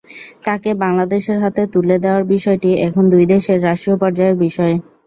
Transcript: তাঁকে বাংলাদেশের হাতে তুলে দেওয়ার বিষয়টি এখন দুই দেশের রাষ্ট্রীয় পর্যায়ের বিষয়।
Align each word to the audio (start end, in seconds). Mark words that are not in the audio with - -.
তাঁকে 0.45 0.71
বাংলাদেশের 0.83 1.37
হাতে 1.43 1.61
তুলে 1.73 1.95
দেওয়ার 2.03 2.23
বিষয়টি 2.33 2.69
এখন 2.87 3.03
দুই 3.13 3.25
দেশের 3.33 3.57
রাষ্ট্রীয় 3.67 3.97
পর্যায়ের 4.01 4.35
বিষয়। 4.43 4.75